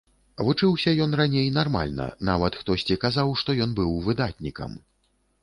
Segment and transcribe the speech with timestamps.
[0.45, 4.71] Вучыўся ён раней нармальна, нават хтосьці казаў, што ён быў выдатнікам.